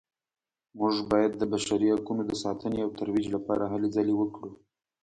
[0.79, 4.51] موږ باید د بشري حقونو د ساتنې او ترویج لپاره هلې ځلې وکړو